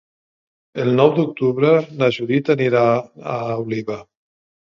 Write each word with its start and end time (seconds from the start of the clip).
El 0.83 0.87
nou 0.99 1.11
d'octubre 1.17 1.73
na 1.99 2.09
Judit 2.17 2.49
anirà 2.55 2.83
a 3.37 3.37
Oliva. 3.67 4.01